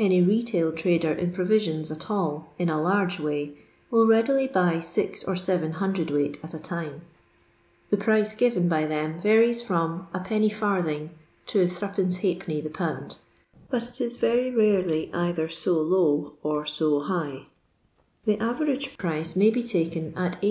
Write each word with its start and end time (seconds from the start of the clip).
Any 0.00 0.20
retail 0.20 0.72
trader 0.72 1.12
in 1.12 1.30
provisions 1.30 1.92
at 1.92 2.10
all 2.10 2.52
*• 2.58 2.60
in 2.60 2.68
a 2.68 2.82
large 2.82 3.20
way," 3.20 3.56
will 3.88 4.04
readily 4.04 4.48
buy 4.48 4.80
six 4.80 5.22
or 5.22 5.36
seven 5.36 5.74
cwt. 5.74 6.42
at 6.42 6.52
a 6.52 6.58
time. 6.58 7.02
The 7.90 7.96
price 7.96 8.34
given 8.34 8.68
by 8.68 8.86
them 8.86 9.20
varies 9.20 9.62
from 9.62 10.08
Ijc/. 10.12 11.10
to 11.46 11.66
3^(^ 11.66 12.62
the 12.64 12.68
pound, 12.70 13.18
but 13.70 13.84
it 13.84 14.00
is 14.00 14.16
very 14.16 14.50
rarely 14.50 15.08
either 15.14 15.48
so 15.48 15.74
low 15.80 16.32
or 16.42 16.66
so 16.66 16.98
high. 17.02 17.46
The 18.24 18.38
average 18.42 18.98
price 18.98 19.36
may 19.36 19.50
be 19.50 19.62
taken 19.62 20.12
at 20.16 20.42
18i. 20.42 20.48